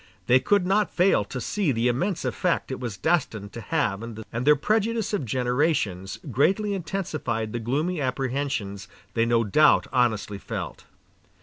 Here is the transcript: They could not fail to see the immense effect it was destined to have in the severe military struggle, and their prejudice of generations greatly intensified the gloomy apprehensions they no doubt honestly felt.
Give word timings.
They 0.25 0.39
could 0.39 0.65
not 0.65 0.89
fail 0.89 1.23
to 1.25 1.39
see 1.39 1.71
the 1.71 1.87
immense 1.87 2.25
effect 2.25 2.71
it 2.71 2.79
was 2.79 2.97
destined 2.97 3.53
to 3.53 3.61
have 3.61 4.01
in 4.01 4.15
the 4.15 4.23
severe 4.23 4.23
military 4.23 4.23
struggle, 4.33 4.37
and 4.39 4.47
their 4.47 4.55
prejudice 4.55 5.13
of 5.13 5.25
generations 5.25 6.19
greatly 6.31 6.73
intensified 6.73 7.53
the 7.53 7.59
gloomy 7.59 8.01
apprehensions 8.01 8.87
they 9.13 9.27
no 9.27 9.43
doubt 9.43 9.85
honestly 9.93 10.39
felt. 10.39 10.85